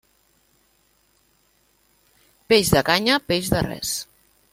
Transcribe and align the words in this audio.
Peix 2.53 2.71
de 2.77 2.83
canya, 2.87 3.19
peix 3.33 3.51
de 3.53 3.61
res. 3.69 3.93